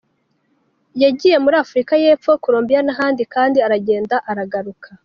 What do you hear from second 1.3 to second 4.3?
muri Afurika y’Epfo, Colombia, n’ahandi, kandi aragenda